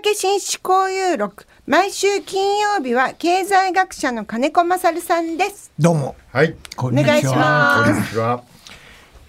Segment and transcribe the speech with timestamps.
[0.00, 1.44] 竹紳士交友録。
[1.66, 5.72] 毎週金曜日は経済学者の金子勝さんです。
[5.76, 6.14] どうも。
[6.32, 6.54] はい。
[6.76, 8.44] こんにちはお願いしまこんにちは。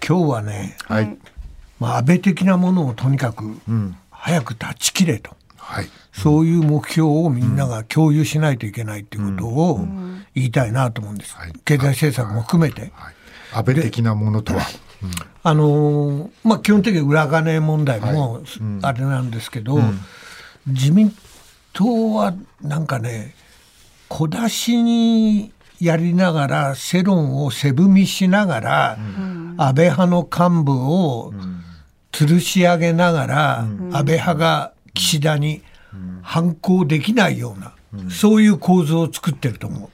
[0.08, 1.18] 今日はね、はい。
[1.80, 3.46] まあ、安倍的なものをとにかく
[4.12, 5.90] 早く断ち切れと、はい。
[6.14, 9.80] そういう目標をみんなが共有しないといけないということを
[10.36, 11.54] 言いたいなと思うんです、はい。
[11.66, 13.14] 経済政策も含めて、はい。
[13.54, 14.62] 安倍的なものとは。
[15.42, 18.44] あのーまあ、基本的に裏金問題も
[18.84, 19.80] あれなんですけど、
[20.68, 21.14] 自民
[21.74, 23.34] 党はなんかね
[24.08, 28.98] 小出しにやりながら世論を背踏みしながら、
[29.58, 31.34] 安倍派の幹部を
[32.12, 35.62] 吊るし上げながら、安倍派が岸田に
[36.22, 37.76] 反抗できないような、
[38.10, 39.90] そういう構図を作ってると思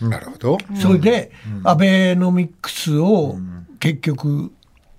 [0.00, 0.08] う。
[0.08, 0.58] なるほど。
[0.80, 1.30] それで、
[1.62, 3.36] アベノミクスを
[3.78, 4.52] 結局、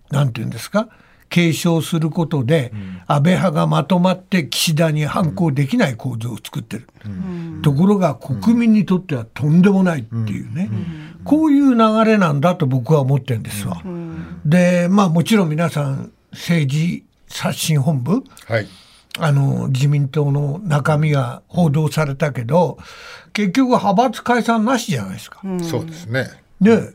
[0.09, 0.87] なんていうんですか、
[1.33, 2.71] 継承することで、
[3.07, 6.87] 安倍派がまとまって岸田に反抗できない構図を作ってる。
[7.63, 10.69] ところが国民にとってはとんでもないっていうね、
[11.23, 13.81] こういう流れなんだと僕は思ってるんですわ。
[14.45, 18.67] で、まあもちろん皆さん政治刷新本部、はい。
[19.17, 22.79] あの自民党の中身が報道されたけど
[23.31, 25.41] 結局派閥解散なしじゃないですか。
[25.63, 26.27] そうですね。
[26.61, 26.93] で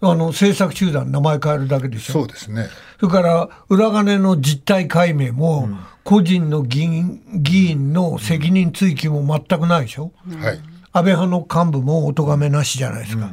[0.00, 2.12] あの政策集団名前変えるだけでしょ。
[2.12, 2.68] そうですね。
[3.00, 5.68] それから裏金の実態解明も、
[6.04, 10.60] 個人の議員議員の責任追及も全くないでしょ、はい。
[10.92, 13.26] 安倍派の幹部もお咎めなしじゃないですか。
[13.26, 13.30] っ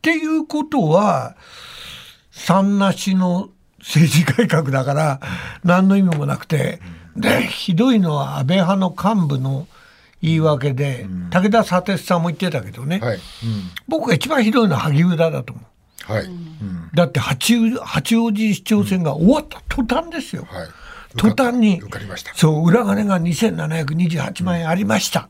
[0.00, 1.36] ていうことは
[2.30, 5.20] 三なしの政治改革だから
[5.64, 6.80] 何の意味もなくて、
[7.16, 9.66] でひどいのは安倍派の幹部の
[10.22, 13.16] 言い訳で、武田砂鉄さんも言ってたけどね、はい。
[13.16, 13.20] うん。
[13.88, 15.64] 僕が一番ひどいのは萩生田だと思う。
[16.04, 16.24] はい。
[16.24, 16.90] うん。
[16.94, 20.46] だって八王八王子市長選が終わった途端ですよ。
[20.48, 20.68] はい。
[21.16, 22.32] 途端に受かりました。
[22.34, 25.28] そう裏金が2728万円ありました、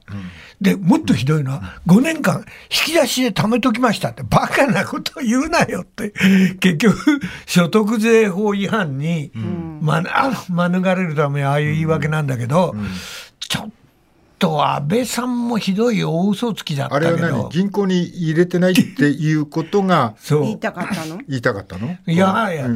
[0.61, 6.13] でもっとひどいのは5年間引き出しで貯めときましたってバカなこと言うなよって
[6.61, 9.33] 結局所得税法違反に、
[9.80, 12.75] まあ免れるためああいう言い訳なんだけど、
[13.39, 13.70] ちょっ
[14.40, 17.17] と安倍さんもひどい大嘘つきだったあけど。
[17.17, 17.48] れは何？
[17.51, 20.40] 銀行に入れてないっていうことがそう。
[20.42, 21.18] 言いたかったの？
[21.28, 21.96] 言いたかったの？
[22.06, 22.68] いやいや、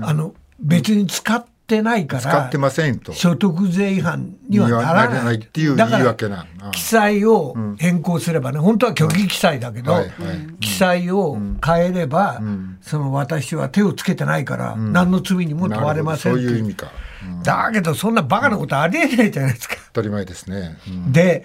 [0.00, 3.12] あの別に使ってないから使ってませんと。
[3.12, 9.94] 所得税違反にはならないっていうだから言い訳なの記載を変更すればね本当は虚偽記載だけど、
[10.60, 12.40] 記載を変えれば、
[12.82, 16.90] その私は手をつけてないから、何の罪にも問われませんそういう意味か、
[17.24, 17.42] うん。
[17.42, 19.76] だけどそんなバカなことありえないじゃないですか。
[19.92, 21.12] 当たり前ですね、うん。
[21.12, 21.44] で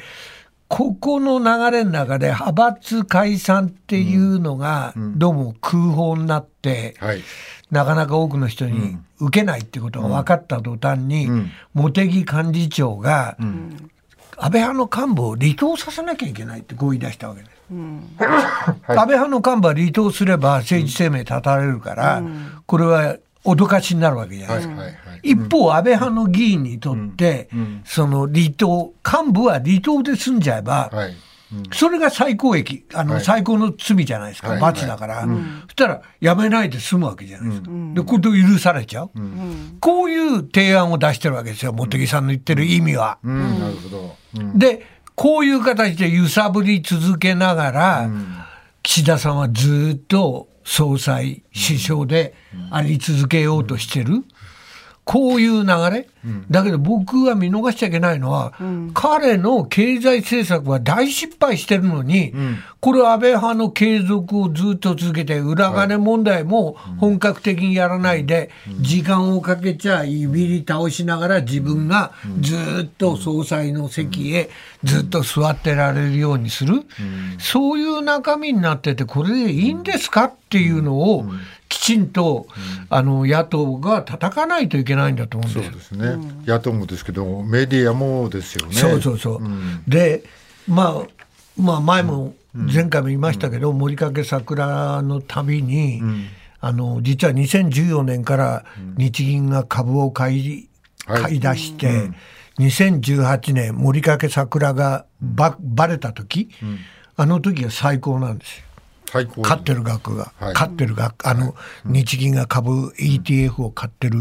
[0.76, 7.24] ここの流れの中で派閥解散っていうのがどうも空砲になって、はい。
[7.72, 11.50] なかなか多くの人に受けないってことが分かった途端に、ん。
[11.74, 17.52] 茂木幹事長が、安倍派の幹部を離党させなきゃいけないってこう言い出したわけです。
[17.72, 18.98] はい。
[18.98, 22.22] 安倍派の幹部は離党すれば政治生命絶たれるから、
[22.66, 23.16] これは
[23.46, 24.76] 脅かしになるわけじゃないですか。
[24.76, 27.50] はいはいはい一方、安倍派の議員にとって、
[27.84, 31.16] その離党、幹部は離党で済んじゃえば、はい。
[31.54, 31.64] うん。
[31.72, 33.24] それが最高益、あの、はい。
[33.24, 34.60] 最高の罪じゃないですか、はい。
[34.60, 35.28] 罰だから、そ
[35.70, 37.70] したら、やめないで済むわけじゃないですか。
[37.94, 39.12] で、これ許されちゃう、
[39.80, 43.20] こういう提案を出してるわけですよ、茂木さんの言ってる意味は。
[43.24, 43.60] うん。
[43.60, 44.60] なるほど、うん。
[44.60, 44.86] で、
[45.16, 48.10] こういう形で揺さぶり続けながら、
[48.84, 52.34] 岸田さんはずっと総裁、首相で
[52.72, 54.26] あり続けようとしてる。
[55.06, 56.08] こういう流れ、
[56.50, 58.54] だけど僕は見逃しちゃいけないのは、
[58.96, 62.34] 彼の経済政策は大失敗してるのに、
[62.80, 68.50] これ安倍派の継続をずっと続けて、裏金問題も本格的にやらないで、
[68.80, 72.12] 時間をかけちゃいびり倒しながら自分が
[72.42, 72.56] ず
[72.86, 74.50] っと総裁の席へ
[74.84, 76.82] ずっと座ってられるようにする、
[77.38, 80.26] そういう中身になってて、これでいいんですか？
[80.26, 81.26] っていうのを、
[81.70, 82.48] きちんと、
[82.90, 85.66] あの野党が叩かないといけないんだと思うんです。
[85.66, 85.72] よ。
[85.72, 88.74] そうですね、野党もですけどメディアもですよね。
[88.76, 89.42] そうそうそう。
[89.88, 90.24] で、
[90.68, 91.26] まあ、
[91.62, 96.02] まあ、前も、前回も言いましたけど、森掛桜のたびに、
[96.60, 98.66] あの、実は2014年から
[98.98, 100.70] 日銀が株を買い、
[101.06, 101.22] はい。
[101.22, 102.10] 買い出して、
[102.60, 106.50] 2018年、森掛桜がば、ばれた時、
[107.16, 108.64] あの時が最高なんですよ。
[109.12, 109.24] 買
[109.58, 110.54] ってる額が、はい。
[110.54, 111.56] 買ってる額、あの、
[111.86, 114.20] 日銀が株 ETF を買ってる、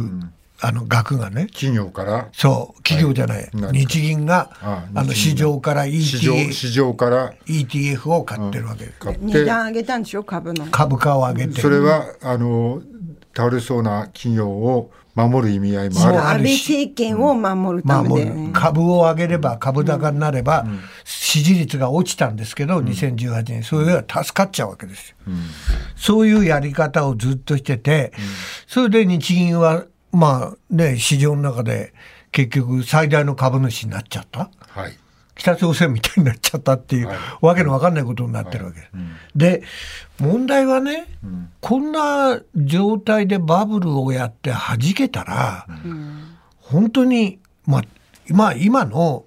[0.61, 2.29] あの額がね、企業から。
[2.33, 7.35] そう、企業じゃない、はい日銀がああの市場から市場 ETF, 市場から。
[7.47, 9.45] ETF を買ってるわけです、値て。
[9.45, 10.25] 段上げたんでしょ？
[10.25, 10.67] 株の。
[10.67, 12.81] 株価を上げてそれはあの
[13.37, 16.19] 倒れそうな企業を守る意味合いもある。
[16.19, 18.53] 安倍政権を守るため守だよねる。
[18.53, 20.67] 株を上げれば株高になれば
[21.05, 23.63] 支持率が落ちたんですけど、2018年。
[23.63, 25.17] それが助かっちゃうわけですよ、
[25.97, 28.13] そういうやり方をずっとしてて、
[28.67, 31.93] それで日銀はまあね市場の中で
[32.33, 34.51] 結局最大の株主になっちゃった。
[34.61, 34.99] はい。
[35.37, 37.09] 北朝鮮みたいになっちゃったっていう、
[37.41, 38.89] わけのわかんないことになってるわけ。
[39.35, 39.69] です。
[40.21, 41.07] で問題はね、
[41.65, 45.67] こんな状態でバブルをやって弾けたら、
[46.61, 47.83] 本当に、まあ、
[48.29, 49.25] 今今の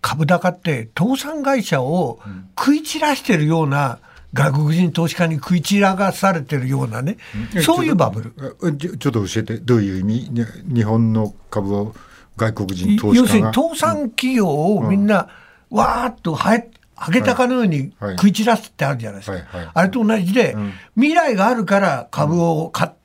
[0.00, 2.18] 株高って倒産会社を
[2.58, 4.00] 食い散らしてるような
[4.32, 7.18] 外国人投資家に食い散らがされてるようなね、
[7.62, 8.56] そういうバブル。
[8.62, 10.30] あちょちょっと教えて、どういう意味？
[10.30, 10.44] に
[10.74, 11.94] 日本の株を
[12.36, 13.46] 外国人投資要するに。
[13.54, 15.28] 倒産企業をみんな
[15.70, 16.68] わーっとはえ
[16.98, 18.16] 上げたかのようにはい。
[18.16, 19.38] 食い散らすってあるじゃないですか、
[19.74, 20.56] あれと同じで、
[20.94, 22.96] 未来があるから株を買って。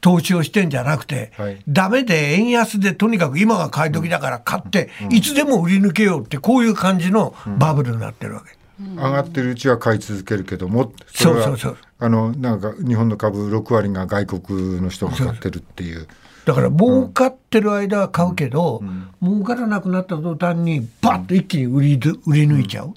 [0.00, 1.60] 投資をしてんじゃなくて、はい。
[1.66, 8.56] ダメで円安でとにかく今が買い時だから買って、いつでも売り抜けようってこういう感じのバブルになってるわけ。
[8.80, 11.58] 上がってるうちは買い続けるけども、れはそうそう。
[11.58, 16.06] そうあの、なんか日本の株6割が外国の人が買ってるっていう。
[16.48, 18.82] だから儲かってる間は買うけど、
[19.22, 22.94] 儲からなくなった途端にバッと一気に売り売り抜いちゃう、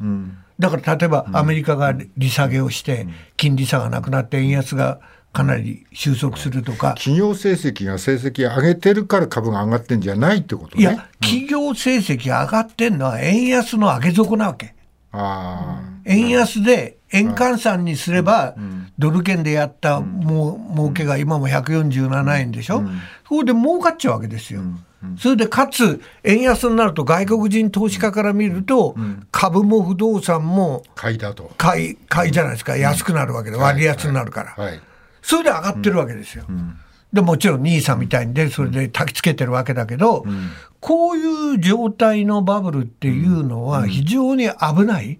[0.57, 5.01] だから例えばアメリカが利下げをして金利差がなくなって円安が
[5.33, 10.81] かなり収束するとか、企業成績が成績上げてるから株が上がってんじゃないってことね。
[10.81, 14.75] いや企業成績上がってんのは円安の上げ底なわけ。
[15.11, 18.55] あ円安で円換算にすれば、
[18.97, 22.83] ドル券でやったもう儲けが今も147円でしょ、
[23.27, 24.61] そこで儲かっちゃうわけですよ。
[25.17, 28.95] それでかつ円安になると外国人投資家から見ると、
[29.31, 31.51] 株も不動産もあ、買いだと。
[31.57, 32.77] 買い買いじゃないですか。
[32.77, 34.79] 安くなるわけで、割安になるから、はい。
[35.21, 36.45] それで上がってるわけですよ。
[37.13, 40.25] でもちろん NISA みたいにでそれで焚きつけてるわけだけど、
[40.79, 45.19] こういう状態のバブルっていうのは非常に危ない、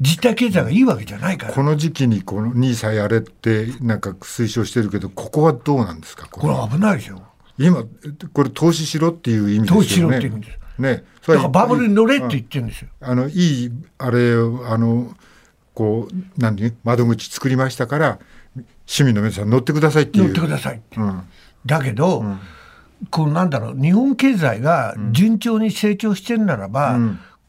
[0.00, 1.52] 実体経済がいいわけじゃないから。
[1.52, 6.28] この時期にこの NISA やれってなんか推奨してるけど、ここはどうなんですか？
[6.30, 7.22] ここれれ危ないでしょ
[7.58, 7.84] 今、
[8.32, 9.76] これ投資しろっていう意味ですよね。
[9.76, 10.58] 投資しろっていう意味です。
[10.80, 11.04] ね。
[11.26, 12.88] だからバブルに乗れって言ってるんですよ。
[13.00, 15.14] あのいいあれをあの
[15.74, 18.18] こう何窓口作りましたから
[18.86, 20.24] 市民の皆さん乗ってくださいっていう。
[20.26, 21.00] 乗ってくださいって。
[21.00, 21.22] うん。
[21.64, 22.24] だけど、
[23.10, 26.98] こうなんだろう日本経済が順調に成長してるならば、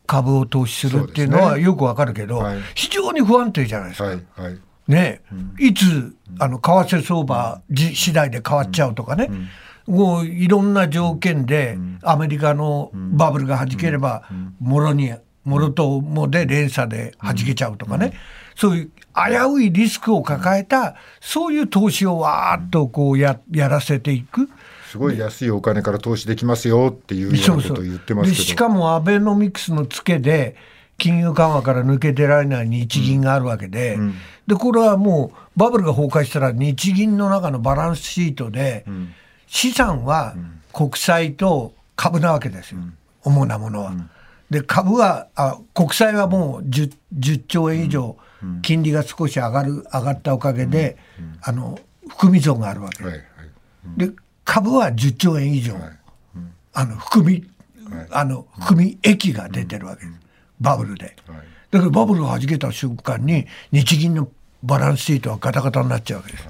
[0.06, 2.60] 株を投資するっていうのはよくわかるけど、はい。
[2.76, 4.10] 非常に不安定じゃないですか。
[4.10, 4.60] はいはい。
[4.88, 5.22] ね、
[5.60, 9.30] いつあの為替相場じ次第で変わっちゃうとかね、
[9.88, 14.24] もういろんな条件でアメリカのバブルが弾ければ、
[14.60, 15.14] もろに
[15.46, 18.14] もろともで連鎖で弾けちゃうとかね、
[18.56, 24.50] そういう危ういリスクを抱えたそういう投資をわーっとこうややらせていく。
[24.90, 28.48] すごい安いお金から投資できますよっていうようなことを言ってますでけど。
[28.50, 30.56] しかもアベノミクスのツケで
[30.98, 33.98] 金融緩和から抜け出られない日銀があるわけで,、
[34.46, 38.86] でこれはもうバブルが崩壊したら日銀の中のバランスシートで、
[39.48, 40.36] 資産は
[40.72, 42.82] 国債と株なわけですよ、
[43.24, 43.94] 主なものは。
[44.54, 48.16] で株はあ国債はもう 10, 10兆円以上、
[48.62, 50.96] 金利が少し上がる上がったおかげで、
[51.42, 53.24] あの含み損があるわけ、はいはい。
[53.98, 54.12] で
[54.46, 55.76] 株は10兆円以上、
[56.74, 57.44] あの含み、
[58.12, 60.20] あの含み益が出てるわけです、
[60.62, 61.16] バブルで、
[61.72, 64.30] だからバブルが弾けた瞬間に日銀の
[64.62, 66.48] バランスシートはガタガタになっちゃうわけです、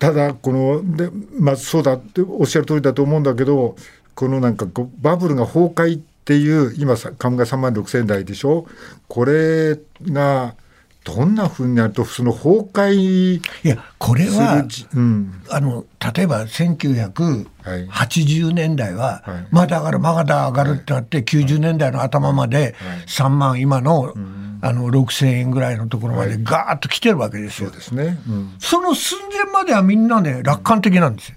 [0.00, 3.76] ただこのでまあそうだっておっしゃる通りだと思うんだけど
[4.16, 8.66] このなんかこうバブルが崩壊っていう今さ株が3万6千台でしょ？
[9.08, 10.54] これが
[11.02, 14.62] どんなふうになるとその崩壊いやこれすは
[14.94, 19.46] うん、あの例えば1980年代ははい。
[19.50, 22.74] まだ上がるまだ上がるってなって90年代の頭まで
[23.06, 24.12] 3万今の
[24.60, 27.70] あの6000円ぐらいのところまでガーッと来てるわけですよ。
[27.70, 27.78] そう。
[27.78, 31.36] ですね、うん、その寸前まではみんなね楽観的なんですよ。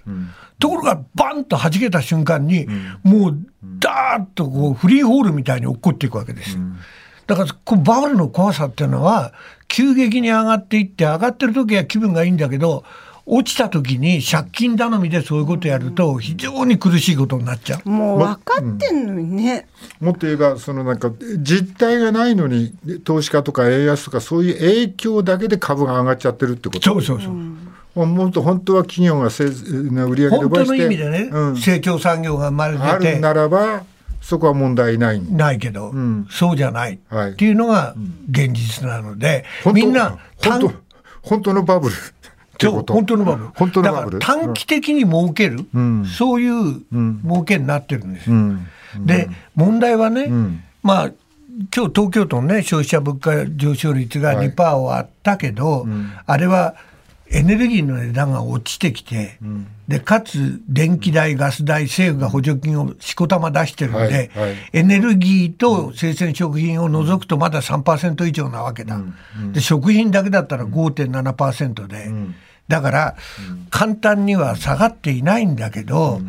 [0.62, 2.68] ところがバンと弾けた瞬間に、
[3.04, 3.38] もう
[3.80, 6.56] ダーッとこうフリーホールみたいに落っこっていくわけです。
[6.56, 6.62] よ。
[7.28, 9.34] だからこうバブルの怖さっていうのは
[9.68, 12.84] 急激に上がっていって上がってる時は気分がいいんだけど
[13.26, 17.90] 落ちた時に借金頼みでそういうことやると非常に苦しいことになっちゃう。
[17.90, 19.68] もう分かってんのにね、
[20.00, 26.82] もっと言えばそのなんか実態がないのに投資家とか円安とかそういう影響だけで株が上がっちゃってるってこと？
[26.82, 27.36] そうそうそう。
[27.96, 29.50] もっと本当は企業がせ売
[30.16, 31.58] り上げ伸本当のばして意味でね、うん。
[31.58, 33.84] 成長産業が生まれててあるならば
[34.22, 35.20] そこは問題ない。
[35.20, 35.94] んないけど、
[36.30, 37.00] そうじゃない。
[37.10, 37.32] はい。
[37.32, 37.96] っていうのが
[38.30, 40.82] 現実なので、本当みんな本当短
[41.24, 41.96] 本当のバブル。
[42.60, 43.50] 本当のバブル。
[43.56, 44.20] 本当のバブル。
[44.20, 46.06] だから短期的に儲ける、ん。
[46.06, 46.82] そういう
[47.24, 48.36] 儲けになってるんですよ。
[48.36, 48.68] うん。
[49.06, 50.64] で、問題はね、ん。
[50.84, 51.12] まあ、
[51.76, 54.52] 今日東京都のね、消費者物価上昇率がはい。
[54.52, 55.88] 2%はあったけど、
[56.28, 56.76] あれは
[57.34, 59.38] エネルギーの値段が落ちてきて、
[59.88, 64.56] で、かつ電気代、ガス代、政府が補助金をしこたま出してるんで、はいはい。
[64.74, 69.00] エネルギーと生鮮食品を除くとまだ3%以上なわけだ。
[69.54, 72.12] で、食品だけだったら5.7%で、
[72.68, 73.16] だから、
[73.70, 76.22] 簡単には下がっていないんだけど、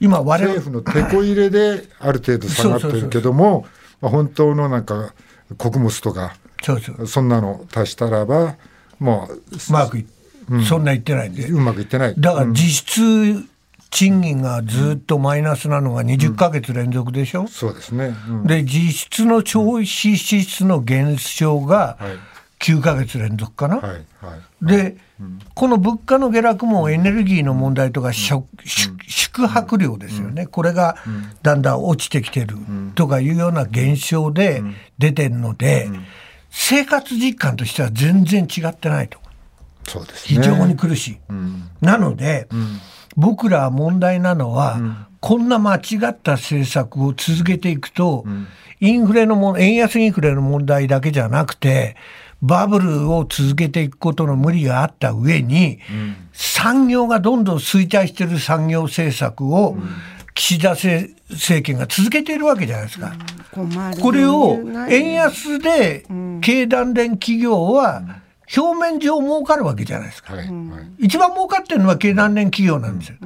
[0.00, 3.66] 今我々政府のてこ入れである程度下がってるけども、
[4.00, 5.12] まあ本当のなんか
[5.56, 7.06] 穀物とか、そうそう。
[7.06, 8.56] そんなの足したらば、
[8.98, 10.06] もううまくい、
[10.66, 11.48] そんな言ってないんで。
[11.48, 12.14] うまくいってない。
[12.18, 13.48] だから実質
[13.90, 18.14] 賃金がずっとマイナスなのが20ヶ月連続でしょ、そうですね。
[18.28, 18.46] うん。
[18.46, 22.18] で、実質の消費支出の減少がはい。
[22.60, 24.66] 9ヶ月連続かな、はいはい。
[24.66, 24.96] で、
[25.54, 30.96] この物価の下落もエネルギーの問題とか、宿泊料ですよね、これが
[31.42, 32.56] だんだん落ちてきてる
[32.96, 34.64] とかいうような現象で
[34.98, 35.88] 出てるので、
[36.50, 39.20] 生活実感としては全然違ってないと。
[39.88, 40.40] そうですね。
[40.40, 41.18] 非常に苦しい。
[41.80, 42.48] なので、
[43.16, 44.78] 僕らは問題なのは、
[45.20, 48.24] こんな間違った政策を続けていくと、
[48.80, 51.96] インフレのも円安インフレの問題だけじゃなくて、
[52.40, 55.80] バブルを続けていくことの無理があった上に、
[56.32, 59.76] 産業がどんどん衰退している産業政策を、
[60.34, 63.12] 岸田政政権が続けているわけじゃないですか。
[64.00, 66.04] これを円安で
[66.40, 68.02] 経団連企業は
[68.56, 70.34] 表面上儲かるわけじゃないですか。
[70.34, 70.52] はいは
[70.98, 71.04] い。
[71.04, 73.16] 一番儲かってるのは経団連企業なんですよ。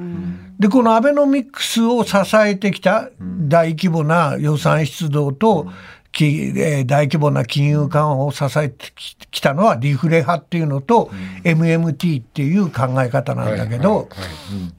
[0.59, 5.67] で、このアベノミクスを支えてきた大規模な予算出動と、
[6.11, 6.25] き
[6.55, 11.09] えー大規模な金融緩和を支えてききたのはリフレ派っていうのと、
[11.43, 14.09] MMT っていう考え方なんだけど、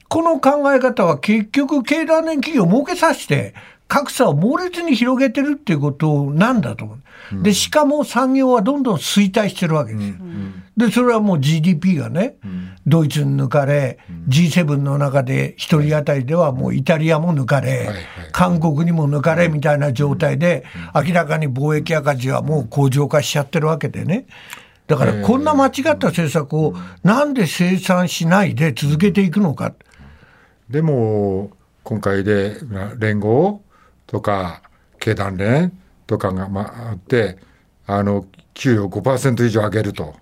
[0.07, 3.53] この考え方は結局経団連企業を儲けさせて
[3.87, 7.43] 格差を猛烈に広げてるっていうことなんだと思う。
[7.43, 10.15] で、しかも産業はどんどん衰退してるわけですよ。
[10.77, 12.37] で、それはもう GDP がね、
[12.85, 17.95] ドイツに抜かれ、G7 の中で一人当たりではもうイタリアも抜かれ、はい
[18.31, 24.25] 韓国にも抜かれみたいな状態で、明らかに貿易赤字はもう向上化しちゃってるわけでね。
[24.87, 29.73] だからこんな間違った政策をなんで生産しないで続けていくのか。
[30.69, 31.51] でも
[31.83, 33.61] 今回でまあ連合
[34.07, 34.61] とか
[34.99, 37.37] 経団連とかがまああって
[37.87, 40.15] あの給与5%以上上げると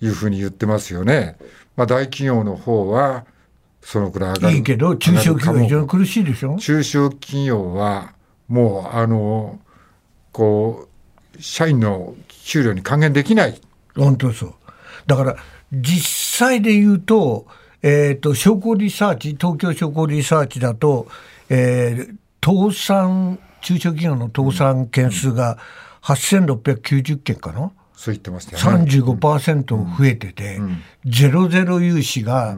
[0.00, 1.36] いうふうに言ってますよね。
[1.76, 3.24] まあ、大企業の方は
[3.80, 6.56] そのくらい上がるいいけど、中小企業非常に苦しいでしょ？
[6.56, 8.14] 中小企業は
[8.48, 9.58] もうあの
[10.32, 10.88] こ
[11.36, 13.60] う社員の給料に還元できない。
[13.96, 14.54] 本当そう。
[15.06, 15.36] だから、
[15.72, 17.46] 実際で言うと、
[17.82, 21.08] えっ、と、商工リサーチ、東京商工リサーチだと、
[21.48, 25.58] えー倒産、中小企業の倒産件数が
[26.02, 28.84] 8690件かな、そう言ってましたよね。
[28.92, 30.60] 35%増えてて、
[31.06, 32.56] ゼロゼロ融資が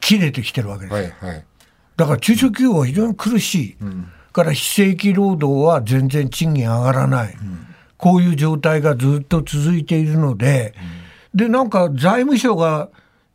[0.00, 1.14] 切れてきてるわけですよ。
[1.20, 1.44] はいはい。
[1.96, 3.76] だから中小企業は非常に苦しい、
[4.32, 7.36] から非正規労働は全然賃金上がらない、
[7.96, 10.74] こういう状態がずっと続いているので、
[11.32, 12.88] でなんか財務省が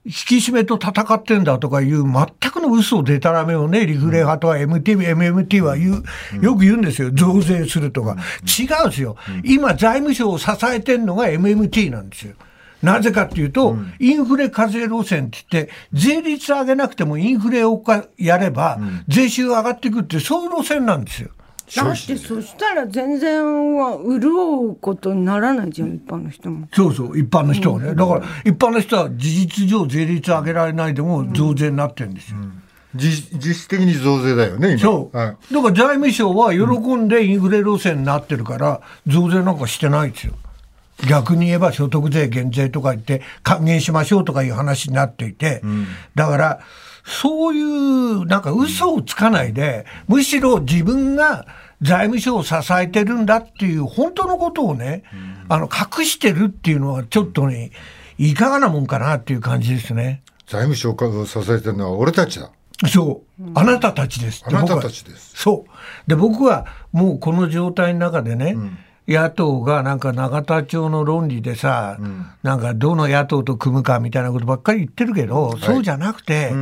[0.06, 6.03] 引き締めと戦ってんだとかいう全くの嘘でたらめをね、リフレ派とは MT、MMT は言
[6.41, 7.12] う、よく言うんですよ。
[7.12, 8.15] 増税するとか。
[8.60, 9.18] 違うんですよ。
[9.44, 12.34] 今財務省を支えてるのが MMT なんですよ。
[12.82, 18.79] なぜかっていうと、インフレ課税路線って言って、税率上げなくてもインフレをかやれば、
[19.10, 21.29] 税収が上がっていくって、そういう路線なんですよ。
[21.75, 26.67] だってそしたら全然は潤うことにならないじゃん一般の人も。
[26.73, 27.93] そうそう、一般の人はね。
[27.93, 32.38] だから、一般の人は事実上税率上げられないでも増税になってるんですよ。
[32.95, 34.79] 実実質的に増税だよね今。
[34.79, 35.17] そう。
[35.17, 40.33] はいだから財務省は喜んでインフレ路線になってるから、増税なんかしてないですよ。
[41.07, 45.61] 逆に言えば所得税減税とか言って還元しましょうとかいう話になっていて、
[46.15, 46.59] だから、
[47.10, 51.46] そういうなんか嘘をつかないで、むしろ自分が
[51.82, 55.04] 財務省を支えてるんだっていう本当のことをね、
[55.50, 57.72] あの隠してるっていうのはちょっとね、
[58.18, 60.22] いかがなもんかなっていう感じですね。
[60.46, 62.51] 財務省を支えてるのは俺たちだ。
[62.88, 65.34] そう、あなたたちですあなたたちです。
[65.36, 66.10] そう。
[66.10, 68.56] で、僕はもうこの状態の中でね、
[69.08, 71.98] 野党がなんか永田町の論理でさ、
[72.44, 76.54] なんかどの野党と組むかみたいなことばっかり言ってるけど、そうじゃなくて、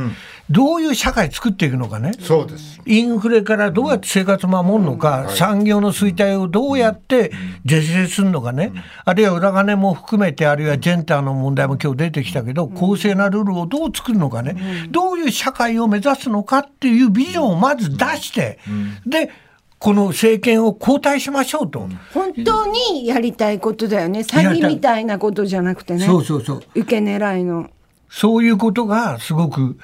[0.50, 2.12] どういう社会作っていくのかね。
[2.20, 2.80] そうです。
[2.86, 7.32] インフレからどうやって生活守るのか、産業の衰退をどうやって
[7.64, 8.72] 是正するのかね、
[9.04, 18.58] あるいは裏金も含めて、あるいはジェンダーの問題も今日出てきたけど、公正なルールをどう作るのかね、どういう社会を目指すのかっていうビジョンをまず出して、
[19.06, 19.30] で、
[19.78, 21.88] この政権を交代しましょうと。
[22.12, 24.20] 本当にやりたいことだよね。
[24.20, 26.04] 詐欺みたいなことじゃなくてね。
[26.04, 26.62] そうそうそう。
[26.74, 27.70] 受け狙いの
[28.10, 29.78] そういうことがすごく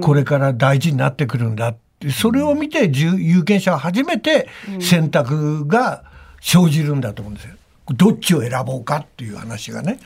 [0.00, 4.48] これから大事になってくるんだって、それを見て有有権者は初めて
[4.80, 6.04] 選択が
[6.40, 7.54] 生じるんだと思うんですよ。
[7.94, 9.98] どっちを選ぼうかっていう話がね。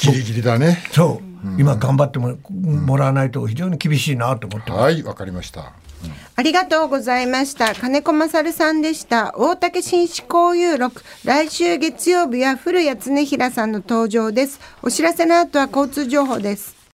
[0.00, 0.82] ギリギリだね。
[0.90, 4.82] そう、今頑張ってももらわないと非常に厳しいなと思ってます。
[4.82, 5.72] はい、わかりました。
[6.34, 7.74] ありがとうございました。
[7.74, 9.34] 金子勝さんでした。
[9.36, 11.02] 大竹紳士交友録。
[11.24, 14.60] 来週月曜日は古谷恒平さんの登場です。
[14.82, 16.81] お知らせの後は交通情報です